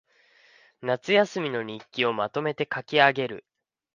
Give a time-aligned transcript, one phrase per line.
[0.81, 3.45] 夏休みの日記をまとめて書きあげる